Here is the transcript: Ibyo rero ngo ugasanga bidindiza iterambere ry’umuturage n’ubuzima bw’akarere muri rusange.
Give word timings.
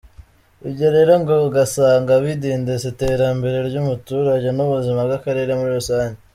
Ibyo 0.67 0.87
rero 0.95 1.13
ngo 1.21 1.33
ugasanga 1.47 2.11
bidindiza 2.23 2.85
iterambere 2.93 3.57
ry’umuturage 3.67 4.47
n’ubuzima 4.53 4.99
bw’akarere 5.07 5.51
muri 5.59 5.71
rusange. 5.79 6.19